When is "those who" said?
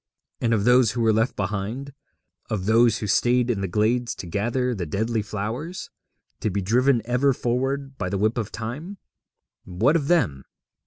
0.63-1.01, 2.65-3.05